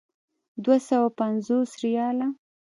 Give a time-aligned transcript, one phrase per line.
[0.63, 2.27] دوه سوه پنځوس ریاله.